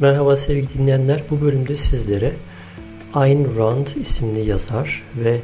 Merhaba 0.00 0.36
sevgili 0.36 0.78
dinleyenler. 0.78 1.22
Bu 1.30 1.40
bölümde 1.40 1.74
sizlere 1.74 2.32
Ayn 3.14 3.56
Rand 3.56 3.86
isimli 4.00 4.48
yazar 4.48 5.02
ve 5.16 5.40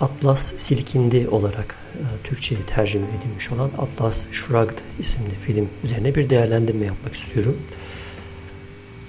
Atlas 0.00 0.52
Silkindi 0.56 1.28
olarak 1.28 1.76
e, 1.94 2.02
Türkçe'ye 2.24 2.60
tercüme 2.62 3.06
edilmiş 3.18 3.52
olan 3.52 3.70
Atlas 3.78 4.26
Shrugged 4.32 4.78
isimli 4.98 5.34
film 5.34 5.68
üzerine 5.84 6.14
bir 6.14 6.30
değerlendirme 6.30 6.86
yapmak 6.86 7.14
istiyorum. 7.14 7.56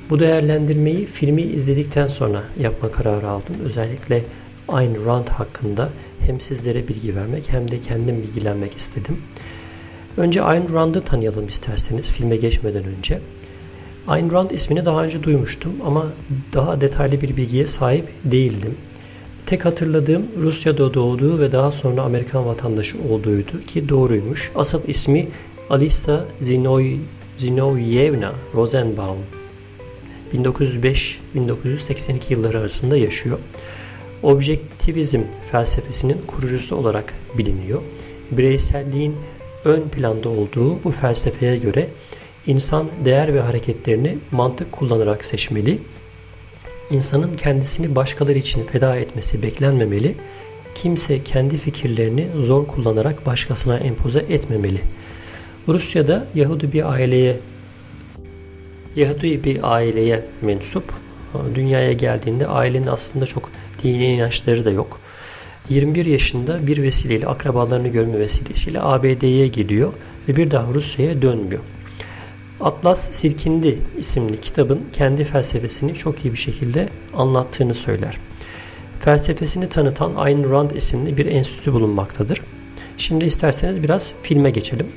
Bu 0.10 0.20
değerlendirmeyi 0.20 1.06
filmi 1.06 1.42
izledikten 1.42 2.08
sonra 2.08 2.44
yapma 2.60 2.92
kararı 2.92 3.30
aldım. 3.30 3.56
Özellikle 3.64 4.24
Ayn 4.68 5.06
Rand 5.06 5.28
hakkında 5.28 5.90
hem 6.20 6.42
sizlere 6.42 6.88
bilgi 6.88 7.16
vermek 7.16 7.50
hem 7.52 7.72
de 7.72 7.80
kendim 7.80 8.24
bilgilenmek 8.24 8.78
istedim. 8.78 9.22
Önce 10.18 10.42
Ayn 10.42 10.74
Rand'ı 10.74 11.02
tanıyalım 11.02 11.48
isterseniz 11.48 12.12
filme 12.12 12.36
geçmeden 12.36 12.84
önce. 12.84 13.20
Ayn 14.08 14.32
Rand 14.32 14.52
ismini 14.52 14.86
daha 14.86 15.04
önce 15.04 15.24
duymuştum 15.24 15.74
ama 15.86 16.06
daha 16.54 16.82
detaylı 16.82 17.22
bir 17.22 17.38
bilgiye 17.38 17.68
sahip 17.68 18.08
değildim. 18.26 18.76
Tek 19.46 19.66
hatırladığım 19.66 20.28
Rusya'da 20.42 20.94
doğduğu 20.94 21.40
ve 21.40 21.52
daha 21.52 21.72
sonra 21.72 22.02
Amerikan 22.02 22.46
vatandaşı 22.46 22.98
olduğuydu 23.10 23.66
ki 23.68 23.90
doğruymuş. 23.90 24.52
Asıl 24.56 24.82
ismi 24.88 25.28
Alisa 25.70 26.26
Zinoy, 26.40 26.96
Zinoyevna 27.38 28.34
Rosenbaum. 28.54 29.18
1905-1982 30.34 31.18
yılları 32.30 32.60
arasında 32.60 32.98
yaşıyor. 32.98 33.38
Objektivizm 34.24 35.22
felsefesinin 35.52 36.18
kurucusu 36.28 36.76
olarak 36.76 37.14
biliniyor. 37.38 37.82
Bireyselliğin 38.32 39.16
ön 39.66 39.82
planda 39.82 40.30
olduğu 40.30 40.84
bu 40.84 40.92
felsefeye 40.92 41.58
göre 41.58 41.90
İnsan 42.48 42.90
değer 43.06 43.34
ve 43.34 43.42
hareketlerini 43.42 44.18
mantık 44.32 44.72
kullanarak 44.72 45.26
seçmeli. 45.26 45.80
İnsanın 46.92 47.34
kendisini 47.34 47.96
başkaları 47.96 48.38
için 48.38 48.66
feda 48.66 48.96
etmesi 48.96 49.44
beklenmemeli. 49.44 50.16
Kimse 50.76 51.24
kendi 51.24 51.58
fikirlerini 51.58 52.28
zor 52.40 52.68
kullanarak 52.68 53.26
başkasına 53.26 53.78
empoze 53.78 54.20
etmemeli. 54.20 54.82
Rusya'da 55.68 56.28
Yahudi 56.36 56.74
bir 56.74 56.92
aileye 56.92 57.40
Yahudi 58.96 59.44
bir 59.44 59.74
aileye 59.74 60.26
mensup. 60.42 60.84
Dünyaya 61.56 61.94
geldiğinde 61.94 62.48
ailenin 62.48 62.88
aslında 62.88 63.26
çok 63.26 63.52
dini 63.84 64.06
inançları 64.06 64.66
da 64.66 64.72
yok. 64.72 65.00
21 65.70 66.06
yaşında 66.06 66.68
bir 66.68 66.84
vesileyle 66.84 67.28
akrabalarını 67.28 67.88
görme 67.88 68.20
vesilesiyle 68.20 68.82
ABD'ye 68.82 69.48
geliyor 69.48 69.94
ve 70.28 70.36
bir 70.36 70.52
daha 70.52 70.74
Rusya'ya 70.74 71.22
dönmüyor. 71.22 71.62
Atlas 72.62 73.12
Sirkindi 73.12 73.80
isimli 73.98 74.42
kitabın 74.42 74.82
kendi 74.94 75.24
felsefesini 75.24 75.94
çok 75.94 76.26
iyi 76.26 76.34
bir 76.34 76.38
şekilde 76.38 76.90
anlattığını 77.14 77.74
söyler. 77.74 78.18
Felsefesini 79.00 79.70
tanıtan 79.70 80.16
Ayn 80.16 80.50
Rand 80.50 80.72
isimli 80.72 81.18
bir 81.18 81.26
enstitü 81.26 81.74
bulunmaktadır. 81.74 82.42
Şimdi 82.98 83.26
isterseniz 83.26 83.84
biraz 83.84 84.14
filme 84.22 84.50
geçelim. 84.50 84.88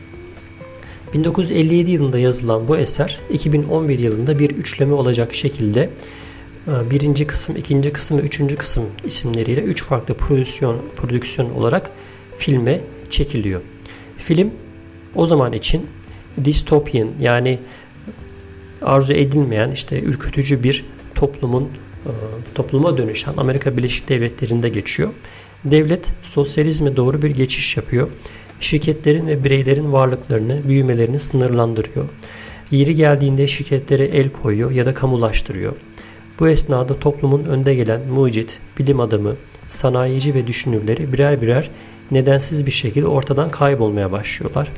1957 1.15 1.91
yılında 1.91 2.19
yazılan 2.19 2.69
bu 2.69 2.77
eser 2.77 3.21
2011 3.31 3.99
yılında 3.99 4.39
bir 4.39 4.51
üçleme 4.51 4.95
olacak 4.95 5.35
şekilde 5.35 5.91
e, 6.69 6.91
birinci 6.91 7.27
kısım, 7.27 7.57
ikinci 7.57 7.93
kısım 7.93 8.19
ve 8.19 8.23
üçüncü 8.23 8.57
kısım 8.57 8.85
isimleriyle 9.05 9.61
üç 9.61 9.85
farklı 9.85 10.15
prodüksiyon, 10.15 10.77
prodüksiyon 10.97 11.51
olarak 11.51 11.91
filme 12.37 12.81
çekiliyor. 13.11 13.61
Film 14.19 14.51
o 15.15 15.27
zaman 15.27 15.53
için 15.53 15.87
distopyan 16.45 17.09
yani 17.21 17.59
arzu 18.83 19.13
edilmeyen 19.13 19.71
işte 19.71 20.01
ürkütücü 20.01 20.63
bir 20.63 20.85
toplumun 21.15 21.63
e, 22.07 22.11
topluma 22.55 22.99
dönüşen 22.99 23.35
Amerika 23.37 23.77
Birleşik 23.77 24.09
Devletleri'nde 24.09 24.69
geçiyor. 24.69 25.11
Devlet 25.65 26.07
sosyalizme 26.23 26.97
doğru 26.97 27.23
bir 27.23 27.31
geçiş 27.31 27.77
yapıyor. 27.77 28.09
Şirketlerin 28.61 29.27
ve 29.27 29.45
bireylerin 29.45 29.93
varlıklarını, 29.93 30.69
büyümelerini 30.69 31.19
sınırlandırıyor. 31.19 32.09
Yeri 32.71 32.95
geldiğinde 32.95 33.49
şirketlere 33.49 34.05
el 34.05 34.29
koyuyor 34.31 34.71
ya 34.71 34.87
da 34.87 34.95
kamulaştırıyor. 34.95 35.73
Bu 36.41 36.49
esnada 36.49 36.97
toplumun 36.97 37.45
önde 37.45 37.75
gelen 37.75 38.01
mucit, 38.01 38.59
bilim 38.79 39.01
adamı, 39.01 39.37
sanayici 39.69 40.35
ve 40.35 40.47
düşünürleri 40.47 41.13
birer 41.13 41.43
birer 41.43 41.71
nedensiz 42.11 42.67
bir 42.67 42.71
şekilde 42.71 43.07
ortadan 43.07 43.51
kaybolmaya 43.51 44.13
başlıyorlar. 44.13 44.69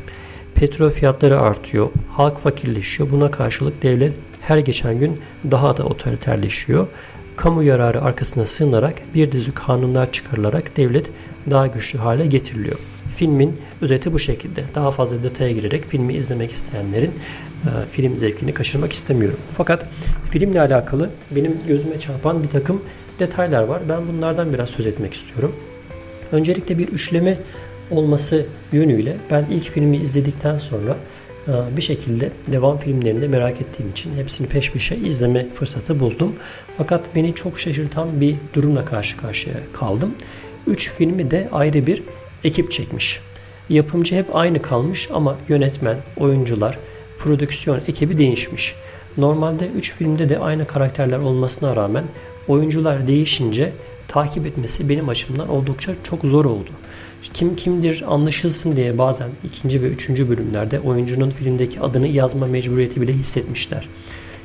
Petrol 0.57 0.91
fiyatları 0.91 1.41
artıyor, 1.41 1.89
halk 2.11 2.39
fakirleşiyor. 2.39 3.11
Buna 3.11 3.31
karşılık 3.31 3.83
devlet 3.83 4.13
her 4.41 4.59
geçen 4.59 4.99
gün 4.99 5.21
daha 5.51 5.77
da 5.77 5.85
otoriterleşiyor. 5.85 6.87
Kamu 7.37 7.63
yararı 7.63 8.03
arkasına 8.03 8.47
sığınarak 8.47 8.95
bir 9.15 9.33
dizi 9.33 9.55
kanunlar 9.55 10.13
çıkarılarak 10.13 10.77
devlet 10.77 11.11
daha 11.51 11.67
güçlü 11.67 11.99
hale 11.99 12.27
getiriliyor. 12.27 12.79
Filmin 13.17 13.57
özeti 13.81 14.13
bu 14.13 14.19
şekilde. 14.19 14.65
Daha 14.75 14.91
fazla 14.91 15.23
detaya 15.23 15.53
girerek 15.53 15.85
filmi 15.85 16.15
izlemek 16.15 16.53
isteyenlerin 16.53 17.11
e, 17.65 17.71
film 17.91 18.17
zevkini 18.17 18.55
kaçırmak 18.55 18.93
istemiyorum. 18.93 19.39
Fakat 19.57 19.87
filmle 20.31 20.61
alakalı 20.61 21.11
benim 21.31 21.57
gözüme 21.69 21.99
çarpan 21.99 22.43
bir 22.43 22.49
takım 22.49 22.83
detaylar 23.19 23.63
var. 23.63 23.83
Ben 23.89 24.09
bunlardan 24.09 24.53
biraz 24.53 24.71
söz 24.71 24.87
etmek 24.87 25.15
istiyorum. 25.15 25.57
Öncelikle 26.33 26.79
bir 26.79 26.89
üçleme 26.89 27.39
olması 27.91 28.47
yönüyle 28.73 29.17
ben 29.31 29.45
ilk 29.51 29.71
filmi 29.71 29.97
izledikten 29.97 30.59
sonra 30.59 30.97
e, 31.49 31.77
bir 31.77 31.83
şekilde 31.83 32.31
devam 32.53 32.79
filmlerini 32.79 33.23
de 33.23 33.29
merak 33.29 33.61
ettiğim 33.61 33.91
için 33.91 34.17
hepsini 34.17 34.47
peş 34.47 34.73
peşe 34.73 34.97
izleme 34.97 35.47
fırsatı 35.51 36.01
buldum. 36.01 36.37
Fakat 36.79 37.01
beni 37.15 37.35
çok 37.35 37.61
şaşırtan 37.61 38.21
bir 38.21 38.37
durumla 38.55 38.85
karşı 38.85 39.17
karşıya 39.17 39.57
kaldım. 39.73 40.15
Üç 40.67 40.91
filmi 40.91 41.31
de 41.31 41.49
ayrı 41.53 41.87
bir 41.87 42.03
ekip 42.45 42.71
çekmiş. 42.71 43.21
Yapımcı 43.69 44.15
hep 44.15 44.37
aynı 44.37 44.63
kalmış 44.63 45.09
ama 45.13 45.37
yönetmen, 45.49 45.97
oyuncular, 46.17 46.79
prodüksiyon 47.19 47.81
ekibi 47.89 48.19
değişmiş. 48.19 48.75
Normalde 49.17 49.67
3 49.67 49.93
filmde 49.93 50.29
de 50.29 50.39
aynı 50.39 50.67
karakterler 50.67 51.19
olmasına 51.19 51.77
rağmen 51.77 52.05
oyuncular 52.49 53.07
değişince 53.07 53.73
takip 54.09 54.47
etmesi 54.47 54.89
benim 54.89 55.09
açımdan 55.09 55.49
oldukça 55.49 55.93
çok 56.05 56.25
zor 56.25 56.45
oldu 56.45 56.71
kim 57.35 57.57
kimdir 57.57 58.05
anlaşılsın 58.07 58.77
diye 58.77 58.99
bazen 58.99 59.31
ikinci 59.45 59.83
ve 59.83 59.87
üçüncü 59.87 60.29
bölümlerde 60.29 60.81
oyuncunun 60.81 61.31
filmdeki 61.31 61.81
adını 61.81 62.09
yazma 62.09 62.47
mecburiyeti 62.47 63.01
bile 63.01 63.13
hissetmişler. 63.13 63.89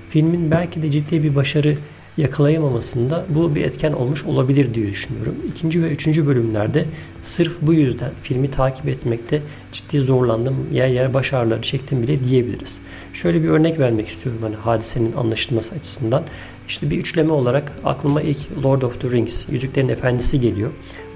Filmin 0.10 0.52
belki 0.52 0.84
de 0.84 0.92
ciddi 0.92 1.24
bir 1.24 1.36
başarı 1.36 1.78
yakalayamamasında 2.18 3.26
bu 3.30 3.56
bir 3.56 3.66
etken 3.66 3.92
olmuş 3.92 4.26
olabilir 4.26 4.74
diye 4.74 4.88
düşünüyorum. 4.88 5.36
İkinci 5.50 5.84
ve 5.84 5.90
üçüncü 5.90 6.28
bölümlerde 6.28 6.86
sırf 7.22 7.58
bu 7.62 7.74
yüzden 7.74 8.12
filmi 8.22 8.52
takip 8.52 8.88
etmekte 8.88 9.42
ciddi 9.72 10.00
zorlandım. 10.00 10.56
Yer 10.72 10.88
yer 10.88 11.14
başarıları 11.14 11.62
çektim 11.62 12.04
bile 12.04 12.24
diyebiliriz. 12.24 12.82
Şöyle 13.14 13.44
bir 13.44 13.48
örnek 13.48 13.80
vermek 13.80 14.08
istiyorum 14.08 14.42
hani 14.44 14.56
hadisenin 14.56 15.14
anlaşılması 15.14 15.76
açısından. 15.76 16.24
İşte 16.68 16.90
bir 16.90 16.98
üçleme 16.98 17.34
olarak 17.34 17.72
aklıma 17.84 18.22
ilk 18.22 18.64
Lord 18.64 18.82
of 18.82 19.02
the 19.02 19.10
Rings, 19.10 19.46
Yüzüklerin 19.50 19.90
Efendisi 19.90 20.42
geliyor. 20.42 20.72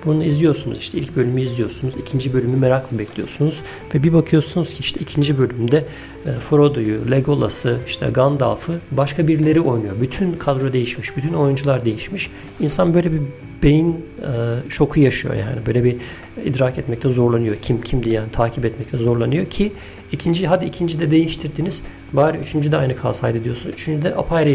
Bunu 0.05 0.23
izliyorsunuz 0.23 0.77
işte 0.77 0.97
ilk 0.97 1.15
bölümü 1.15 1.41
izliyorsunuz. 1.41 1.95
ikinci 1.95 2.33
bölümü 2.33 2.57
merakla 2.57 2.99
bekliyorsunuz. 2.99 3.61
Ve 3.95 4.03
bir 4.03 4.13
bakıyorsunuz 4.13 4.69
ki 4.69 4.79
işte 4.79 4.99
ikinci 4.99 5.37
bölümde 5.37 5.85
e, 6.25 6.31
Frodo'yu, 6.31 7.11
Legolas'ı, 7.11 7.77
işte 7.87 8.09
Gandalf'ı 8.09 8.79
başka 8.91 9.27
birileri 9.27 9.61
oynuyor. 9.61 9.93
Bütün 10.01 10.33
kadro 10.33 10.73
değişmiş, 10.73 11.17
bütün 11.17 11.33
oyuncular 11.33 11.85
değişmiş. 11.85 12.31
İnsan 12.59 12.93
böyle 12.93 13.11
bir 13.11 13.21
beyin 13.63 14.05
e, 14.21 14.69
şoku 14.69 14.99
yaşıyor 14.99 15.35
yani. 15.35 15.65
Böyle 15.65 15.83
bir 15.83 15.97
idrak 16.45 16.77
etmekte 16.77 17.09
zorlanıyor. 17.09 17.55
Kim 17.61 17.81
kimdi 17.81 18.09
yani 18.09 18.31
takip 18.31 18.65
etmekte 18.65 18.97
zorlanıyor 18.97 19.45
ki 19.45 19.71
ikinci 20.11 20.47
hadi 20.47 20.65
ikinci 20.65 20.99
de 20.99 21.11
değiştirdiniz. 21.11 21.83
Bari 22.13 22.37
üçüncü 22.37 22.71
de 22.71 22.77
aynı 22.77 22.95
kalsaydı 22.95 23.43
diyorsunuz. 23.43 23.75
Üçüncü 23.75 24.03
de 24.03 24.15
apayrı 24.15 24.49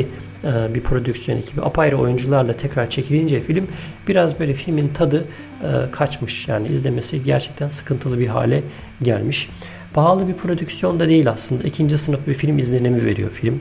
e, 0.45 0.75
bir 0.75 0.81
prodüksiyon 0.81 1.39
ekibi, 1.39 1.63
apayrı 1.63 1.97
oyuncularla 1.97 2.53
tekrar 2.53 2.91
çekilince 2.91 3.41
film 3.41 3.67
biraz 4.09 4.41
böyle 4.41 4.55
filmin 4.55 4.89
tadı 4.89 5.25
e, 5.63 5.91
kaçmış. 5.91 6.49
Yani 6.49 6.69
izlemesi 6.69 7.23
gerçekten 7.23 7.69
sıkıntılı 7.69 8.19
bir 8.19 8.27
hale 8.27 8.63
gelmiş. 9.03 9.49
Pahalı 9.95 10.29
bir 10.29 10.35
prodüksiyon 10.35 11.01
da 11.01 11.09
değil 11.09 11.31
aslında. 11.31 11.63
İkinci 11.63 11.99
sınıf 11.99 12.27
bir 12.27 12.35
film 12.35 12.59
izlenimi 12.59 13.05
veriyor 13.05 13.31
film. 13.31 13.61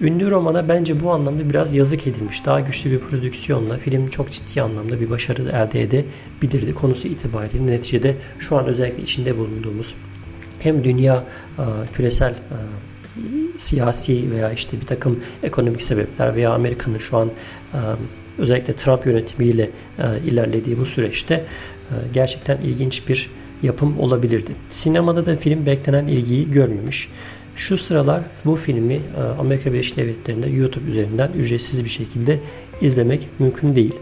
Ünlü 0.00 0.30
romana 0.30 0.68
bence 0.68 1.00
bu 1.00 1.10
anlamda 1.10 1.50
biraz 1.50 1.72
yazık 1.72 2.06
edilmiş. 2.06 2.46
Daha 2.46 2.60
güçlü 2.60 2.90
bir 2.90 2.98
prodüksiyonla 2.98 3.78
film 3.78 4.08
çok 4.08 4.30
ciddi 4.30 4.62
anlamda 4.62 5.00
bir 5.00 5.10
başarı 5.10 5.42
elde 5.42 5.82
edebilirdi. 5.82 6.74
Konusu 6.74 7.08
itibariyle 7.08 7.66
neticede 7.66 8.16
şu 8.38 8.56
an 8.56 8.66
özellikle 8.66 9.02
içinde 9.02 9.38
bulunduğumuz 9.38 9.94
hem 10.58 10.84
dünya 10.84 11.24
küresel 11.92 12.34
siyasi 13.56 14.30
veya 14.30 14.52
işte 14.52 14.80
bir 14.80 14.86
takım 14.86 15.20
ekonomik 15.42 15.82
sebepler 15.82 16.36
veya 16.36 16.52
Amerika'nın 16.52 16.98
şu 16.98 17.16
an 17.16 17.30
özellikle 18.38 18.72
Trump 18.72 19.06
yönetimiyle 19.06 19.70
ilerlediği 20.26 20.78
bu 20.78 20.86
süreçte 20.86 21.44
gerçekten 22.12 22.58
ilginç 22.58 23.08
bir 23.08 23.30
yapım 23.62 24.00
olabilirdi. 24.00 24.52
Sinemada 24.68 25.26
da 25.26 25.36
film 25.36 25.66
beklenen 25.66 26.06
ilgiyi 26.06 26.50
görmemiş. 26.50 27.08
Şu 27.56 27.76
sıralar 27.76 28.22
bu 28.44 28.56
filmi 28.56 29.00
Amerika 29.38 29.72
Birleşik 29.72 29.96
Devletleri'nde 29.96 30.48
YouTube 30.48 30.90
üzerinden 30.90 31.30
ücretsiz 31.38 31.84
bir 31.84 31.88
şekilde 31.88 32.40
izlemek 32.80 33.28
mümkün 33.38 33.76
değil. 33.76 33.94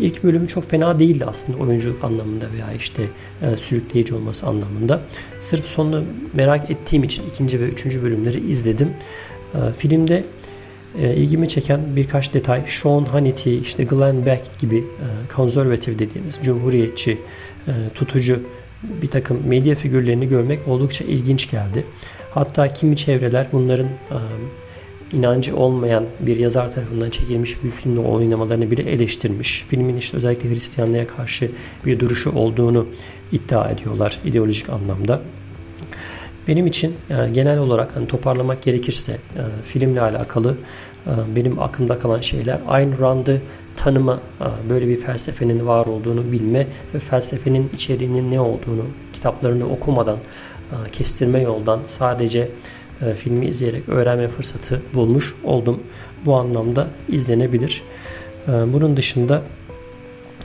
İlk 0.00 0.24
bölümü 0.24 0.48
çok 0.48 0.70
fena 0.70 0.98
değildi 0.98 1.24
aslında 1.24 1.58
oyunculuk 1.58 2.04
anlamında 2.04 2.52
veya 2.52 2.72
işte 2.72 3.02
e, 3.42 3.56
sürükleyici 3.56 4.14
olması 4.14 4.46
anlamında. 4.46 5.00
Sırf 5.40 5.64
sonunu 5.64 6.04
merak 6.34 6.70
ettiğim 6.70 7.04
için 7.04 7.22
ikinci 7.28 7.60
ve 7.60 7.64
üçüncü 7.64 8.02
bölümleri 8.02 8.50
izledim. 8.50 8.90
E, 9.54 9.72
filmde 9.72 10.24
e, 10.98 11.14
ilgimi 11.14 11.48
çeken 11.48 11.80
birkaç 11.96 12.34
detay 12.34 12.64
Sean 12.66 13.04
Hannity, 13.04 13.58
işte 13.58 13.84
Glenn 13.84 14.26
Beck 14.26 14.58
gibi 14.58 14.76
e, 14.76 15.34
konservatif 15.34 15.98
dediğimiz 15.98 16.34
cumhuriyetçi, 16.42 17.18
e, 17.68 17.72
tutucu 17.94 18.40
bir 19.02 19.06
takım 19.06 19.40
medya 19.46 19.74
figürlerini 19.74 20.28
görmek 20.28 20.68
oldukça 20.68 21.04
ilginç 21.04 21.50
geldi. 21.50 21.84
Hatta 22.36 22.68
kimi 22.68 22.96
çevreler 22.96 23.46
bunların 23.52 23.88
inancı 25.12 25.56
olmayan 25.56 26.04
bir 26.20 26.36
yazar 26.36 26.72
tarafından 26.72 27.10
çekilmiş 27.10 27.64
bir 27.64 27.70
filmde 27.70 28.00
oynamalarını 28.00 28.70
bile 28.70 28.82
eleştirmiş. 28.82 29.64
Filmin 29.68 29.96
işte 29.96 30.16
özellikle 30.16 30.50
Hristiyanlığa 30.50 31.06
karşı 31.06 31.50
bir 31.86 32.00
duruşu 32.00 32.32
olduğunu 32.32 32.86
iddia 33.32 33.70
ediyorlar 33.70 34.18
ideolojik 34.24 34.70
anlamda. 34.70 35.20
Benim 36.48 36.66
için 36.66 36.94
yani 37.08 37.32
genel 37.32 37.58
olarak 37.58 37.96
hani 37.96 38.06
toparlamak 38.06 38.62
gerekirse 38.62 39.16
filmle 39.64 40.00
alakalı 40.00 40.56
benim 41.36 41.58
aklımda 41.58 41.98
kalan 41.98 42.20
şeyler 42.20 42.58
Ayn 42.68 43.00
Rand'ı 43.00 43.40
tanıma, 43.76 44.20
böyle 44.70 44.88
bir 44.88 44.96
felsefenin 44.96 45.66
var 45.66 45.86
olduğunu 45.86 46.32
bilme 46.32 46.66
ve 46.94 46.98
felsefenin 46.98 47.70
içeriğinin 47.74 48.30
ne 48.30 48.40
olduğunu 48.40 48.84
kitaplarını 49.12 49.68
okumadan, 49.68 50.18
kestirme 50.92 51.42
yoldan 51.42 51.80
sadece 51.86 52.48
e, 53.02 53.14
filmi 53.14 53.46
izleyerek 53.46 53.88
öğrenme 53.88 54.28
fırsatı 54.28 54.82
bulmuş 54.94 55.34
oldum. 55.44 55.80
Bu 56.24 56.36
anlamda 56.36 56.86
izlenebilir. 57.08 57.82
E, 58.48 58.50
bunun 58.50 58.96
dışında 58.96 59.42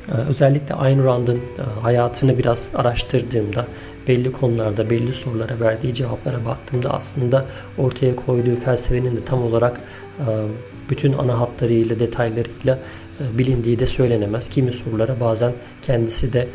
e, 0.08 0.12
özellikle 0.12 0.76
Ayn 0.76 1.04
Rand'ın 1.04 1.40
hayatını 1.82 2.38
biraz 2.38 2.70
araştırdığımda 2.76 3.68
belli 4.08 4.32
konularda 4.32 4.90
belli 4.90 5.14
sorulara 5.14 5.60
verdiği 5.60 5.94
cevaplara 5.94 6.46
baktığımda 6.46 6.94
aslında 6.94 7.46
ortaya 7.78 8.16
koyduğu 8.16 8.56
felsefenin 8.56 9.18
de 9.18 9.26
tam 9.26 9.44
olarak 9.44 9.82
bütün 10.92 11.14
ana 11.14 11.40
hatlarıyla 11.40 12.00
detaylarıyla 12.00 12.80
bilindiği 13.38 13.80
de 13.80 13.88
söylenemez. 13.88 14.50
Kimi 14.50 14.74
sorulara 14.74 15.20
bazen 15.20 15.54
kendisi 15.82 16.34
de 16.34 16.48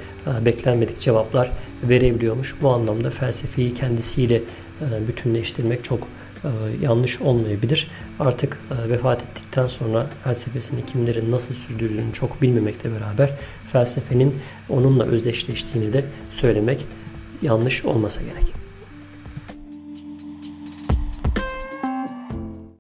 beklenmedik 0.44 0.99
cevaplar 0.99 1.50
verebiliyormuş. 1.83 2.56
Bu 2.62 2.71
anlamda 2.71 3.11
felsefeyi 3.11 3.75
kendisiyle 3.75 4.37
e, 4.81 5.09
bütünleştirmek 5.09 5.85
çok 5.85 6.09
e, 6.44 6.49
yanlış 6.83 7.21
olmayabilir. 7.21 7.88
Artık 8.21 8.59
e, 8.71 8.91
vefat 8.91 9.23
ettikten 9.23 9.67
sonra 9.67 10.06
felsefesini 10.25 10.87
kimlerin 10.87 11.31
nasıl 11.31 11.55
sürdürdüğünü 11.55 12.12
çok 12.12 12.43
bilmemekle 12.43 12.91
beraber 12.93 13.31
felsefenin 13.73 14.35
onunla 14.69 15.05
özdeşleştiğini 15.05 15.93
de 15.93 16.05
söylemek 16.31 16.85
yanlış 17.43 17.85
olmasa 17.85 18.21
gerek. 18.23 18.66